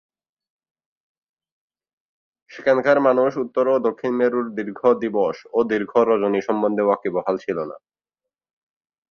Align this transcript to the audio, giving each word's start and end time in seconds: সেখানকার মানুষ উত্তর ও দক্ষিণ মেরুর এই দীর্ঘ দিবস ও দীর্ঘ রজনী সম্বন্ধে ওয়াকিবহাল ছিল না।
সেখানকার 2.51 2.97
মানুষ 3.07 3.31
উত্তর 3.43 3.65
ও 3.67 3.85
দক্ষিণ 3.87 4.11
মেরুর 4.19 4.45
এই 4.47 4.55
দীর্ঘ 4.57 4.79
দিবস 5.03 5.37
ও 5.53 5.59
দীর্ঘ 5.71 5.91
রজনী 6.09 6.41
সম্বন্ধে 6.47 6.83
ওয়াকিবহাল 6.85 7.35
ছিল 7.45 7.57
না। 7.63 7.77